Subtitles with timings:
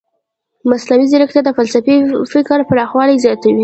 [0.69, 1.97] مصنوعي ځیرکتیا د فلسفي
[2.33, 3.59] فکر پراخوالی زیاتوي.